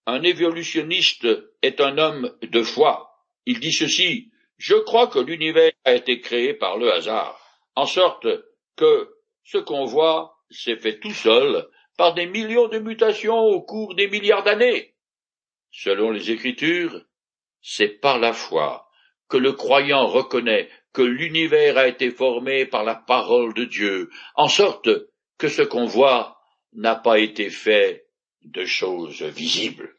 un 0.06 0.22
évolutionniste 0.22 1.26
est 1.62 1.80
un 1.80 1.98
homme 1.98 2.32
de 2.42 2.62
foi. 2.62 3.24
Il 3.44 3.60
dit 3.60 3.72
ceci, 3.72 4.30
je 4.58 4.74
crois 4.74 5.08
que 5.08 5.18
l'univers 5.18 5.72
a 5.84 5.94
été 5.94 6.20
créé 6.20 6.54
par 6.54 6.78
le 6.78 6.92
hasard, 6.92 7.38
en 7.74 7.86
sorte 7.86 8.26
que 8.76 9.10
ce 9.44 9.58
qu'on 9.58 9.84
voit 9.84 10.38
s'est 10.50 10.76
fait 10.76 10.98
tout 10.98 11.12
seul 11.12 11.68
par 11.96 12.14
des 12.14 12.26
millions 12.26 12.68
de 12.68 12.78
mutations 12.78 13.38
au 13.38 13.62
cours 13.62 13.94
des 13.94 14.08
milliards 14.08 14.42
d'années. 14.42 14.94
Selon 15.70 16.10
les 16.10 16.30
Écritures, 16.30 17.02
c'est 17.68 17.88
par 17.88 18.20
la 18.20 18.32
foi 18.32 18.88
que 19.28 19.36
le 19.36 19.52
croyant 19.52 20.06
reconnaît 20.06 20.68
que 20.92 21.02
l'univers 21.02 21.76
a 21.76 21.88
été 21.88 22.12
formé 22.12 22.64
par 22.64 22.84
la 22.84 22.94
parole 22.94 23.54
de 23.54 23.64
Dieu, 23.64 24.08
en 24.36 24.46
sorte 24.46 24.88
que 25.36 25.48
ce 25.48 25.62
qu'on 25.62 25.84
voit 25.84 26.38
n'a 26.74 26.94
pas 26.94 27.18
été 27.18 27.50
fait 27.50 28.06
de 28.42 28.64
choses 28.64 29.22
visibles. 29.22 29.96